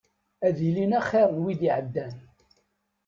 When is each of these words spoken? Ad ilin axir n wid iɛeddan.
Ad 0.47 0.57
ilin 0.67 0.91
axir 0.99 1.29
n 1.35 1.37
wid 1.43 1.61
iɛeddan. 1.69 2.15